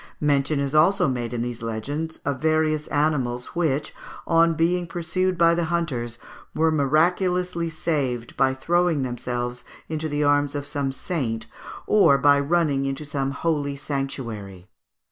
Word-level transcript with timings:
Mention 0.19 0.59
is 0.59 0.73
also 0.73 1.07
made 1.07 1.31
in 1.31 1.43
these 1.43 1.61
legends 1.61 2.17
of 2.25 2.41
various 2.41 2.87
animals 2.87 3.53
which, 3.55 3.93
on 4.25 4.55
being 4.55 4.87
pursued 4.87 5.37
by 5.37 5.53
the 5.53 5.65
hunters, 5.65 6.17
were 6.55 6.71
miraculously 6.71 7.69
saved 7.69 8.35
by 8.35 8.55
throwing 8.55 9.03
themselves 9.03 9.63
into 9.87 10.09
the 10.09 10.23
arms 10.23 10.55
of 10.55 10.65
some 10.65 10.91
saint, 10.91 11.45
or 11.85 12.17
by 12.17 12.39
running 12.39 12.85
into 12.85 13.05
some 13.05 13.29
holy 13.29 13.75
sanctuary. 13.75 14.65